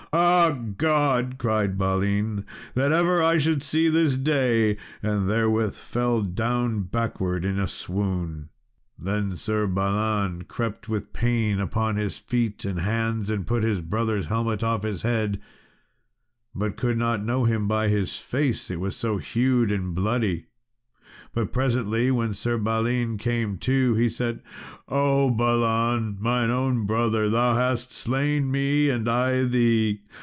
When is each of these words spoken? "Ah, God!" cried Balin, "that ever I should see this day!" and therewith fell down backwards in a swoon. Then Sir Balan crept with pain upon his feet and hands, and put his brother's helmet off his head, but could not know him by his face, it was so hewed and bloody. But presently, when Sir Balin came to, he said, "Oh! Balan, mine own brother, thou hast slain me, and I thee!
"Ah, 0.13 0.49
God!" 0.77 1.35
cried 1.37 1.77
Balin, 1.77 2.45
"that 2.75 2.91
ever 2.91 3.23
I 3.23 3.37
should 3.37 3.61
see 3.63 3.87
this 3.87 4.17
day!" 4.17 4.75
and 5.01 5.29
therewith 5.29 5.73
fell 5.73 6.21
down 6.21 6.81
backwards 6.81 7.45
in 7.45 7.57
a 7.57 7.65
swoon. 7.67 8.49
Then 8.99 9.37
Sir 9.37 9.67
Balan 9.67 10.43
crept 10.49 10.89
with 10.89 11.13
pain 11.13 11.61
upon 11.61 11.95
his 11.95 12.17
feet 12.17 12.65
and 12.65 12.79
hands, 12.79 13.29
and 13.29 13.47
put 13.47 13.63
his 13.63 13.79
brother's 13.79 14.25
helmet 14.25 14.63
off 14.65 14.83
his 14.83 15.03
head, 15.03 15.39
but 16.53 16.75
could 16.75 16.97
not 16.97 17.23
know 17.23 17.45
him 17.45 17.69
by 17.69 17.87
his 17.87 18.17
face, 18.17 18.69
it 18.69 18.81
was 18.81 18.97
so 18.97 19.15
hewed 19.17 19.71
and 19.71 19.95
bloody. 19.95 20.47
But 21.33 21.53
presently, 21.53 22.11
when 22.11 22.33
Sir 22.33 22.57
Balin 22.57 23.17
came 23.17 23.57
to, 23.59 23.93
he 23.95 24.09
said, 24.09 24.41
"Oh! 24.89 25.29
Balan, 25.29 26.17
mine 26.19 26.49
own 26.49 26.85
brother, 26.85 27.29
thou 27.29 27.55
hast 27.55 27.93
slain 27.93 28.51
me, 28.51 28.89
and 28.89 29.07
I 29.07 29.45
thee! 29.45 30.01